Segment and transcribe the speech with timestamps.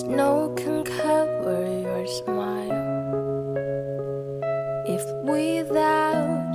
[0.00, 2.84] Snow can cover your smile.
[4.86, 6.54] If without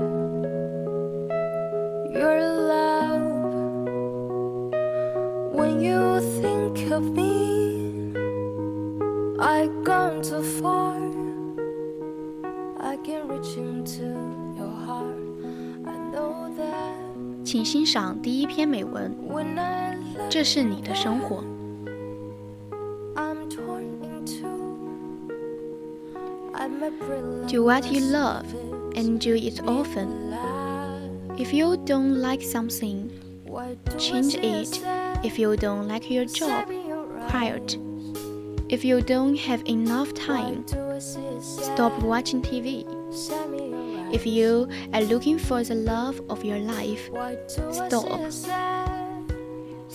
[2.13, 2.37] your
[2.75, 3.31] love,
[5.57, 8.13] when you think of me,
[9.39, 11.01] I've gone too far.
[12.79, 14.05] I can reach into
[14.55, 15.17] your heart.
[15.87, 19.15] I know that 请欣赏第一篇美文
[20.29, 21.43] 这是你的生活。
[27.51, 28.45] Do what you love
[28.95, 30.33] and do it often.
[31.37, 33.11] If you don't like something,
[33.99, 34.79] change it.
[35.21, 36.71] If you don't like your job,
[37.27, 37.77] quiet.
[38.69, 40.65] If you don't have enough time,
[41.41, 42.85] stop watching TV.
[44.13, 47.09] If you are looking for the love of your life,
[47.49, 48.31] stop.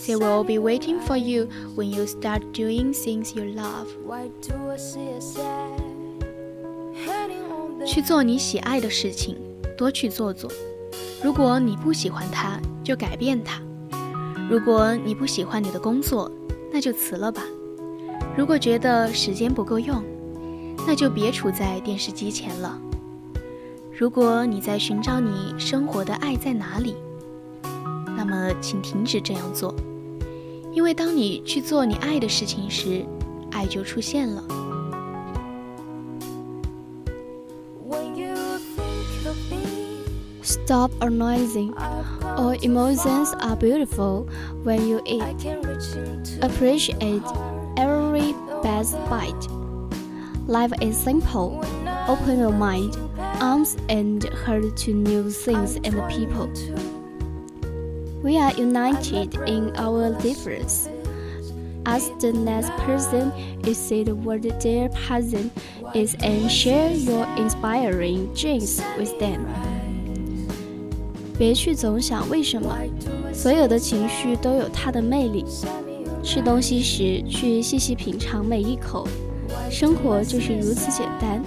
[0.05, 3.89] they will be waiting for you when you start doing things you love.
[7.87, 9.37] 去做你喜爱的事情，
[9.77, 10.51] 多去做做。
[11.23, 13.61] 如果你不喜欢它，就改变它；
[14.49, 16.29] 如果你不喜欢你的工作，
[16.71, 17.41] 那就辞了吧。
[18.35, 20.03] 如果觉得时间不够用，
[20.85, 22.77] 那就别处在电视机前了。
[23.97, 26.93] 如果你在寻找你生活的爱在哪里，
[28.17, 29.73] 那么请停止这样做，
[30.73, 33.03] 因为当你去做你爱的事情时，
[33.49, 34.43] 爱就出现了。
[40.47, 41.73] Stop annoying.
[42.23, 44.29] All emotions are beautiful
[44.63, 45.19] when you eat.
[45.39, 47.21] can reach into Appreciate
[47.75, 48.31] every
[48.63, 49.45] best bite.
[50.47, 51.59] Life is simple.
[52.07, 56.47] Open your mind, arms, and heart to new things and people.
[58.23, 60.87] We are united in our difference.
[61.85, 63.33] Ask the next person
[63.65, 65.51] you say the word their person
[65.93, 69.45] is and share your inspiring dreams with them.
[71.37, 72.75] 别去总想为什么，
[73.33, 75.45] 所有的情绪都有它的魅力。
[76.23, 79.07] 吃东西时去细细品尝每一口，
[79.69, 81.41] 生活就是如此简单。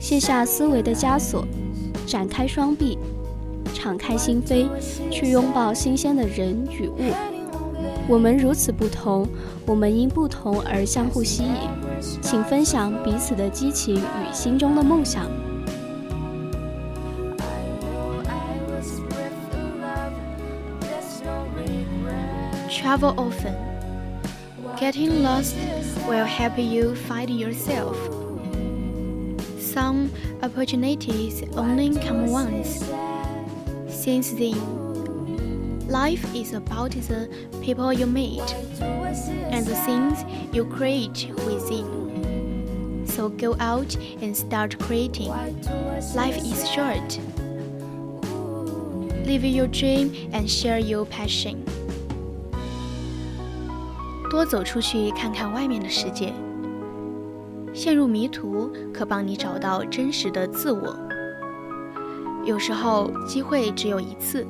[0.00, 1.44] 卸下思维的枷锁，
[2.06, 2.98] 展开双臂，
[3.72, 4.66] 敞开心扉，
[5.10, 7.12] 去拥抱新鲜的人与物。
[8.08, 9.24] 我们如此不同，
[9.66, 12.10] 我们因不同而相互吸引。
[12.20, 15.26] 请分享彼此的激情与心中的梦想。
[22.92, 23.56] Travel often.
[24.78, 25.56] Getting lost
[26.06, 27.96] will help you find yourself.
[29.58, 32.84] Some opportunities only come once.
[33.88, 37.30] Since then, life is about the
[37.62, 43.06] people you meet and the things you create within.
[43.06, 45.28] So go out and start creating.
[46.14, 47.18] Life is short.
[49.24, 51.64] Live your dream and share your passion.
[54.32, 56.32] 多走出去看看外面的世界。
[57.74, 60.96] 陷入迷途可帮你找到真实的自我。
[62.42, 64.46] 有时候机会只有一次，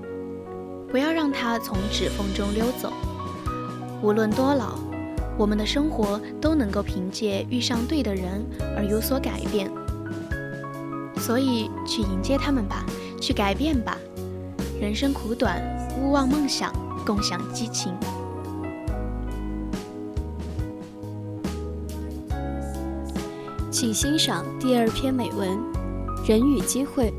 [0.88, 2.92] 不要让它从指缝中溜走。
[4.00, 4.78] 无论多老，
[5.36, 8.40] 我们的生活都能够凭借遇上对的人
[8.76, 9.68] 而有所改变。
[11.16, 12.86] 所以去迎接他们吧，
[13.20, 13.98] 去改变吧。
[14.80, 15.60] 人生苦短，
[16.00, 16.72] 勿忘梦想，
[17.04, 17.92] 共享激情。
[23.82, 25.58] 请欣赏第二篇美文
[26.28, 27.10] 《人与机会》。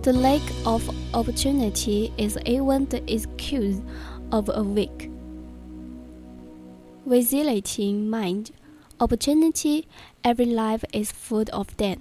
[0.00, 3.82] The lack of opportunity is even the excuse
[4.30, 5.10] of a weak,
[7.06, 8.46] vacillating mind.
[8.96, 9.84] Opportunity,
[10.22, 11.98] every life is full of them.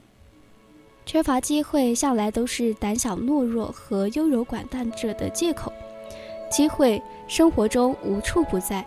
[1.06, 5.74] 缺乏机会向来都是胆小懦弱和优柔寡断者的借口。
[6.50, 8.86] 机会生活中无处不在。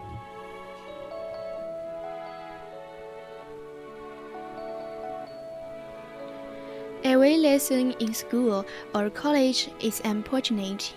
[7.51, 8.63] lesson in school
[8.93, 10.93] or college is an opportunity.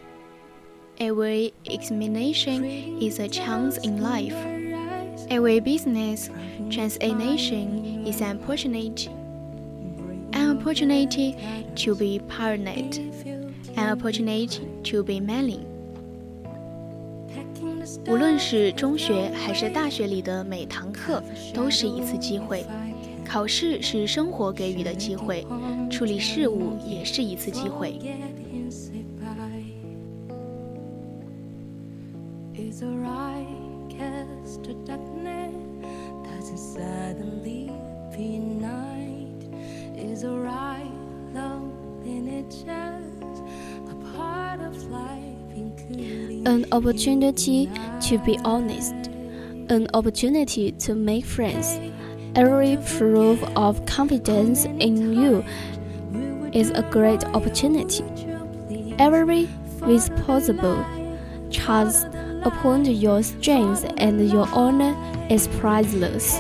[0.99, 2.65] Every examination
[3.01, 4.37] is a chance in life.
[5.31, 6.29] Every business
[6.71, 9.09] transaction is an opportunity.
[10.33, 11.37] An opportunity
[11.77, 12.99] to be pioneered.
[13.77, 15.67] An opportunity to be manly.
[18.07, 21.23] 无论是中学还是大学里的每堂课，
[21.55, 22.65] 都是一次机会。
[23.25, 25.47] 考试是生活给予的机会，
[25.91, 27.99] 处理事务也是一次机会。
[46.45, 47.69] An opportunity
[48.09, 48.95] to be honest,
[49.69, 51.79] an opportunity to make friends.
[52.35, 55.43] Every proof of confidence in you
[56.53, 58.05] is a great opportunity.
[58.99, 59.49] Every
[59.81, 60.77] responsible
[61.51, 62.07] trust
[62.45, 64.95] upon your strength and your honor
[65.29, 66.39] is priceless.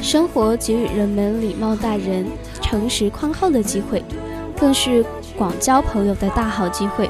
[0.00, 2.26] 生活给予人们礼貌待人、
[2.60, 4.02] 诚实宽厚的机会，
[4.58, 5.04] 更是
[5.36, 7.08] 广交朋友的大好机会。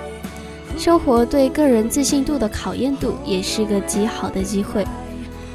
[0.76, 4.84] 生活对个人自信度的考验度也是个极好的机会。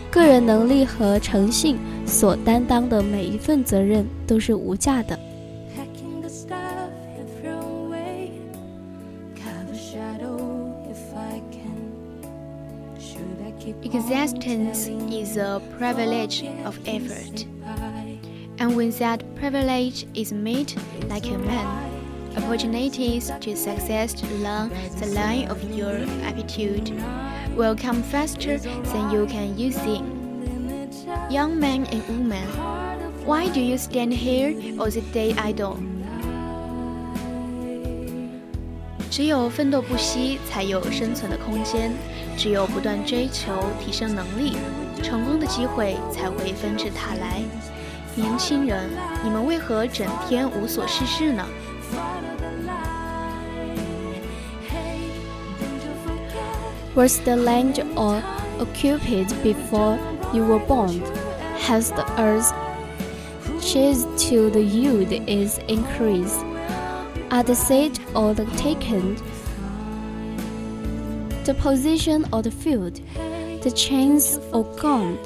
[0.09, 5.17] 个人能力和诚信 所担当的每一份责任都是无价的。
[13.81, 17.45] Existence is a privilege of effort,
[18.57, 20.73] and when that privilege is made
[21.09, 21.89] like a man.
[22.37, 24.69] Opportunities to success along
[24.99, 26.91] the line of your aptitude
[27.55, 30.12] will come faster than you can use them.
[31.33, 32.47] Young man and woman,
[33.25, 35.77] why do you stand here all the day idle?
[39.11, 41.91] 只有奋斗不息，才有生存的空间；
[42.37, 44.55] 只有不断追求提升能力，
[45.01, 47.41] 成功的机会才会纷至沓来。
[48.15, 48.89] 年轻人，
[49.23, 51.45] 你们为何整天无所事事呢？
[56.95, 58.21] Was the land or
[58.59, 59.97] occupied before
[60.33, 61.01] you were born?
[61.67, 62.53] Has the earth
[63.61, 66.43] changed till the yield is increased?
[67.29, 69.15] Are the seed or the taken?
[71.45, 72.99] The position or the field?
[73.61, 75.17] The chains or gone?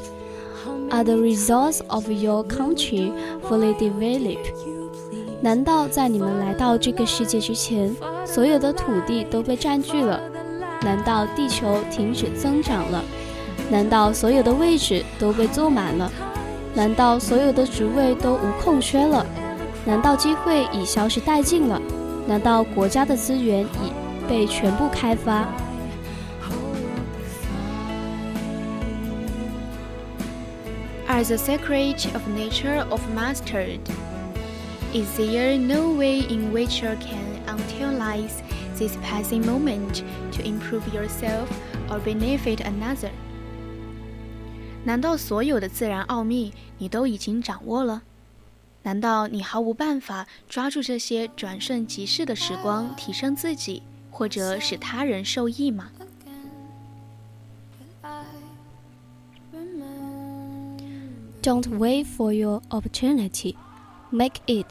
[0.91, 3.11] Are the results of your country
[3.47, 4.53] fully developed?
[5.41, 7.95] 难道在你们来到这个世界之前，
[8.25, 10.19] 所有的土地都被占据了？
[10.81, 13.01] 难道地球停止增长了？
[13.71, 16.11] 难道所有的位置都被坐满了？
[16.77, 19.25] 难道所有的职位都无空缺了？
[19.85, 21.79] 难道机会已消失殆尽了？
[22.27, 23.91] 难道国家的资源已
[24.27, 25.45] 被全部开发？
[31.07, 33.81] Are the secret of nature of mastered?
[34.93, 37.43] Is there no way in which you can
[37.79, 38.41] utilize
[38.77, 40.01] this passing moment
[40.31, 41.49] to improve yourself
[41.89, 43.11] or benefit another？
[44.88, 48.00] 难道所有的自然奥秘你都已经掌握了？
[48.84, 55.90] 难道你毫无办法抓住这些转瞬即逝的时光，提升自己，或者使他人受益吗
[61.42, 63.56] ？Don't wait for your opportunity.
[64.08, 64.64] Make it.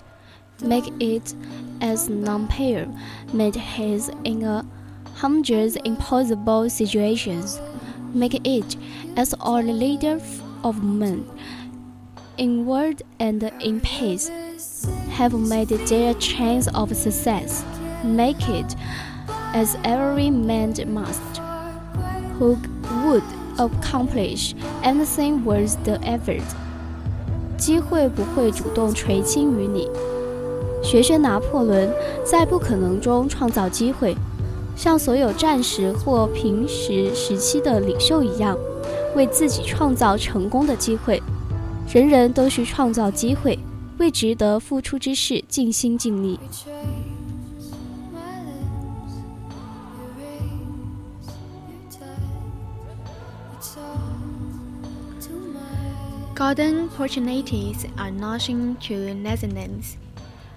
[0.60, 1.36] Make it
[1.80, 2.88] as Napoleon
[3.32, 4.65] made his in a
[5.13, 7.60] hundred impossible situations
[8.16, 8.76] Make it
[9.16, 10.21] as our leader
[10.62, 11.25] of men,
[12.37, 14.31] in word and in peace,
[15.11, 17.64] have made their chance of success.
[18.04, 18.75] Make it
[19.54, 21.40] as every man must,
[22.38, 22.57] who
[23.04, 23.25] would
[23.59, 26.42] accomplish anything worth the effort.
[27.57, 29.88] 机会不会主动垂青于你。
[30.83, 31.88] 学学拿破仑，
[32.25, 34.16] 在不可能中创造机会，
[34.77, 38.55] 像所有战时或平时时期的领袖一样，
[39.15, 41.22] 为自己创造成功的机会。
[41.91, 43.57] 人人都需创造机会，
[43.98, 46.39] 为值得付出之事尽心尽力。
[56.36, 59.96] Golden opportunities are nothing to Netherlands.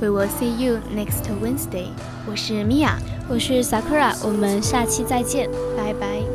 [0.00, 1.88] We will see you next Wednesday.
[2.28, 6.29] 我是米娅，我是 Sakura，我们下期再见，拜拜。